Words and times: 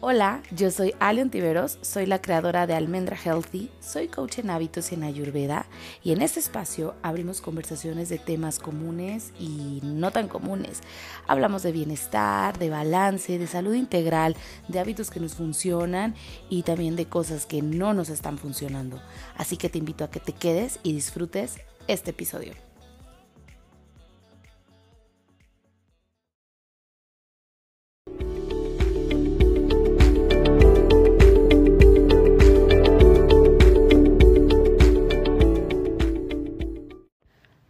Hola, 0.00 0.42
yo 0.50 0.70
soy 0.70 0.92
Alion 0.98 1.30
Tiveros, 1.30 1.78
soy 1.80 2.04
la 2.04 2.20
creadora 2.20 2.66
de 2.66 2.74
Almendra 2.74 3.16
Healthy, 3.16 3.70
soy 3.80 4.08
coach 4.08 4.38
en 4.38 4.50
hábitos 4.50 4.90
y 4.90 4.96
en 4.96 5.04
Ayurveda 5.04 5.66
y 6.02 6.12
en 6.12 6.20
este 6.20 6.40
espacio 6.40 6.94
abrimos 7.02 7.40
conversaciones 7.40 8.10
de 8.10 8.18
temas 8.18 8.58
comunes 8.58 9.32
y 9.38 9.80
no 9.82 10.10
tan 10.10 10.28
comunes. 10.28 10.82
Hablamos 11.26 11.62
de 11.62 11.72
bienestar, 11.72 12.58
de 12.58 12.68
balance, 12.68 13.38
de 13.38 13.46
salud 13.46 13.74
integral, 13.74 14.36
de 14.68 14.80
hábitos 14.80 15.10
que 15.10 15.20
nos 15.20 15.34
funcionan 15.36 16.14
y 16.50 16.64
también 16.64 16.96
de 16.96 17.06
cosas 17.06 17.46
que 17.46 17.62
no 17.62 17.94
nos 17.94 18.10
están 18.10 18.36
funcionando. 18.36 19.00
Así 19.36 19.56
que 19.56 19.70
te 19.70 19.78
invito 19.78 20.04
a 20.04 20.10
que 20.10 20.20
te 20.20 20.32
quedes 20.32 20.80
y 20.82 20.92
disfrutes 20.92 21.56
este 21.86 22.10
episodio. 22.10 22.52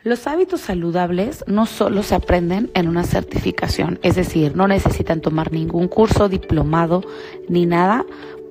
Los 0.04 0.26
hábitos 0.26 0.60
saludables 0.60 1.42
no 1.46 1.64
solo 1.64 2.02
se 2.02 2.14
aprenden 2.14 2.70
en 2.74 2.88
una 2.88 3.04
certificación, 3.04 3.98
es 4.02 4.16
decir, 4.16 4.54
no 4.54 4.68
necesitan 4.68 5.22
tomar 5.22 5.50
ningún 5.50 5.88
curso, 5.88 6.28
diplomado 6.28 7.02
ni 7.48 7.64
nada 7.64 8.04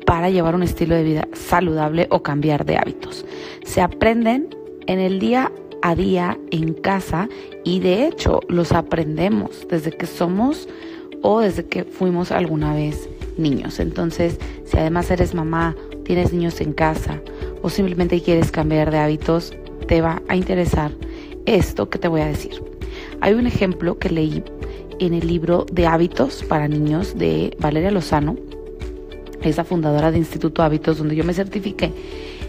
para 0.04 0.32
llevar 0.32 0.56
un 0.56 0.64
estilo 0.64 0.96
de 0.96 1.04
vida 1.04 1.28
saludable 1.34 2.08
o 2.10 2.24
cambiar 2.24 2.66
de 2.66 2.78
hábitos. 2.78 3.24
Se 3.64 3.82
aprenden 3.82 4.50
en 4.88 4.98
el 4.98 5.20
día 5.20 5.52
a 5.84 5.94
día 5.94 6.40
en 6.50 6.74
casa 6.74 7.30
y 7.64 7.82
de 7.82 8.08
hecho 8.08 8.40
los 8.48 8.72
aprendemos 8.72 9.68
desde 9.70 9.92
que 9.92 10.08
somos 10.08 10.68
o 11.22 11.40
desde 11.40 11.68
que 11.68 11.84
fuimos 11.84 12.32
alguna 12.32 12.74
vez 12.74 13.08
niños. 13.38 13.80
Entonces, 13.80 14.40
si 14.66 14.78
además 14.78 15.12
eres 15.12 15.36
mamá, 15.36 15.76
tienes 16.04 16.34
niños 16.34 16.60
en 16.62 16.74
casa 16.74 17.22
o 17.62 17.70
simplemente 17.70 18.24
quieres 18.24 18.50
cambiar 18.50 18.90
de 18.90 18.98
hábitos, 18.98 19.54
te 19.88 20.02
va 20.02 20.24
a 20.28 20.36
interesar 20.36 20.92
esto 21.46 21.90
que 21.90 22.00
te 22.00 22.08
voy 22.08 22.22
a 22.22 22.28
decir. 22.28 22.64
Hay 23.22 23.34
un 23.34 23.48
ejemplo 23.48 23.98
que 23.98 24.10
leí 24.10 24.44
en 25.00 25.14
el 25.14 25.28
libro 25.28 25.66
de 25.72 25.88
hábitos 25.88 26.44
para 26.44 26.68
niños 26.68 27.18
de 27.18 27.56
Valeria 27.60 27.92
Lozano, 27.92 28.36
es 29.42 29.58
la 29.58 29.64
fundadora 29.64 30.12
de 30.12 30.18
Instituto 30.18 30.64
Hábitos 30.64 30.98
donde 30.98 31.16
yo 31.16 31.24
me 31.24 31.34
certifiqué, 31.34 31.92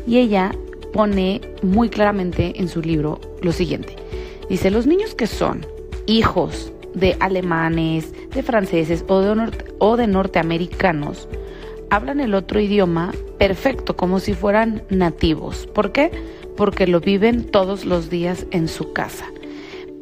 y 0.07 0.19
ella 0.19 0.53
pone 0.93 1.41
muy 1.63 1.89
claramente 1.89 2.55
en 2.61 2.69
su 2.69 2.81
libro 2.81 3.21
lo 3.43 3.53
siguiente. 3.53 3.97
Dice, 4.49 4.71
los 4.71 4.87
niños 4.87 5.15
que 5.15 5.27
son 5.27 5.67
hijos 6.07 6.73
de 6.95 7.17
alemanes, 7.19 8.13
de 8.33 8.43
franceses 8.43 9.05
o 9.09 9.97
de 9.97 10.07
norteamericanos, 10.07 11.29
hablan 11.91 12.21
el 12.21 12.35
otro 12.35 12.61
idioma 12.61 13.13
perfecto, 13.39 13.97
como 13.97 14.21
si 14.21 14.35
fueran 14.35 14.83
nativos. 14.91 15.67
¿Por 15.67 15.93
qué? 15.93 16.11
porque 16.57 16.87
lo 16.87 17.01
viven 17.01 17.45
todos 17.45 17.85
los 17.85 18.11
días 18.11 18.47
en 18.51 18.69
su 18.69 18.93
casa. 18.93 19.27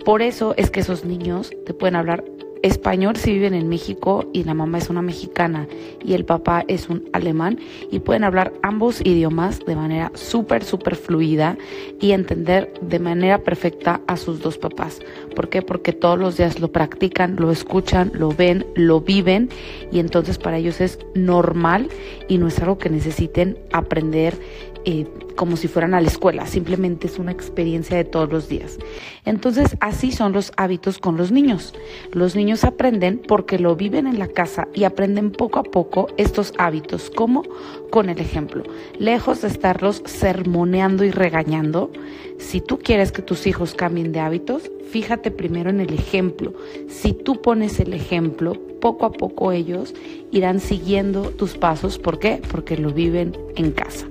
Por 0.04 0.22
eso 0.22 0.54
es 0.56 0.70
que 0.70 0.80
esos 0.80 1.04
niños 1.04 1.52
te 1.64 1.74
pueden 1.74 1.96
hablar 1.96 2.24
español 2.62 3.16
si 3.16 3.32
viven 3.32 3.54
en 3.54 3.68
México 3.68 4.26
y 4.32 4.44
la 4.44 4.54
mamá 4.54 4.78
es 4.78 4.88
una 4.88 5.02
mexicana 5.02 5.66
y 6.04 6.14
el 6.14 6.24
papá 6.24 6.64
es 6.68 6.88
un 6.88 7.08
alemán 7.12 7.58
y 7.90 7.98
pueden 7.98 8.24
hablar 8.24 8.52
ambos 8.62 9.00
idiomas 9.04 9.60
de 9.66 9.76
manera 9.76 10.12
súper, 10.14 10.64
súper 10.64 10.96
fluida 10.96 11.56
y 12.00 12.12
entender 12.12 12.72
de 12.80 12.98
manera 12.98 13.38
perfecta 13.38 14.00
a 14.06 14.16
sus 14.16 14.40
dos 14.40 14.58
papás. 14.58 15.00
¿Por 15.34 15.48
qué? 15.48 15.62
Porque 15.62 15.92
todos 15.92 16.18
los 16.18 16.36
días 16.36 16.60
lo 16.60 16.70
practican, 16.70 17.36
lo 17.36 17.50
escuchan, 17.50 18.12
lo 18.14 18.30
ven, 18.30 18.64
lo 18.74 19.00
viven 19.00 19.50
y 19.90 19.98
entonces 19.98 20.38
para 20.38 20.58
ellos 20.58 20.80
es 20.80 20.98
normal 21.14 21.88
y 22.28 22.38
no 22.38 22.48
es 22.48 22.58
algo 22.60 22.78
que 22.78 22.90
necesiten 22.90 23.58
aprender 23.72 24.34
eh, 24.84 25.06
como 25.36 25.56
si 25.56 25.68
fueran 25.68 25.94
a 25.94 26.00
la 26.00 26.08
escuela, 26.08 26.46
simplemente 26.46 27.06
es 27.06 27.18
una 27.18 27.32
experiencia 27.32 27.96
de 27.96 28.04
todos 28.04 28.30
los 28.30 28.48
días. 28.48 28.78
Entonces, 29.24 29.76
así 29.80 30.12
son 30.12 30.32
los 30.32 30.52
hábitos 30.56 30.98
con 30.98 31.16
los 31.16 31.32
niños. 31.32 31.74
Los 32.12 32.36
niños 32.36 32.64
aprenden 32.64 33.20
porque 33.26 33.58
lo 33.58 33.76
viven 33.76 34.06
en 34.06 34.18
la 34.18 34.28
casa 34.28 34.68
y 34.74 34.84
aprenden 34.84 35.30
poco 35.30 35.58
a 35.58 35.64
poco 35.64 36.08
estos 36.16 36.52
hábitos, 36.58 37.10
como 37.10 37.44
con 37.90 38.08
el 38.08 38.18
ejemplo. 38.18 38.64
Lejos 38.98 39.42
de 39.42 39.48
estarlos 39.48 40.02
sermoneando 40.04 41.04
y 41.04 41.10
regañando, 41.10 41.90
si 42.38 42.60
tú 42.60 42.78
quieres 42.78 43.12
que 43.12 43.22
tus 43.22 43.46
hijos 43.46 43.74
cambien 43.74 44.12
de 44.12 44.20
hábitos, 44.20 44.70
fíjate 44.90 45.30
primero 45.30 45.70
en 45.70 45.80
el 45.80 45.94
ejemplo. 45.94 46.52
Si 46.88 47.12
tú 47.12 47.40
pones 47.40 47.78
el 47.80 47.94
ejemplo, 47.94 48.54
poco 48.80 49.06
a 49.06 49.12
poco 49.12 49.52
ellos 49.52 49.94
irán 50.32 50.60
siguiendo 50.60 51.30
tus 51.30 51.56
pasos. 51.56 51.98
¿Por 51.98 52.18
qué? 52.18 52.42
Porque 52.50 52.76
lo 52.76 52.90
viven 52.90 53.36
en 53.54 53.70
casa. 53.70 54.08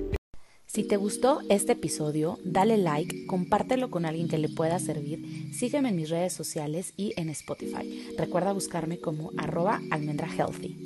Si 0.73 0.83
te 0.85 0.95
gustó 0.95 1.41
este 1.49 1.73
episodio, 1.73 2.39
dale 2.45 2.77
like, 2.77 3.25
compártelo 3.25 3.91
con 3.91 4.05
alguien 4.05 4.29
que 4.29 4.37
le 4.37 4.47
pueda 4.47 4.79
servir, 4.79 5.51
sígueme 5.53 5.89
en 5.89 5.97
mis 5.97 6.09
redes 6.09 6.31
sociales 6.31 6.93
y 6.95 7.11
en 7.17 7.27
Spotify. 7.27 8.07
Recuerda 8.17 8.53
buscarme 8.53 8.97
como 8.97 9.31
arroba 9.37 9.81
almendrahealthy. 9.91 10.77